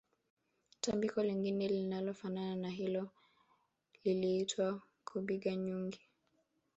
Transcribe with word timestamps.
Tambiko 0.81 1.23
lingine 1.23 1.67
linalofanana 1.67 2.55
na 2.55 2.69
hilo 2.69 3.09
liliitwa 4.03 4.81
kubigha 5.05 5.55
nyungu 5.55 5.97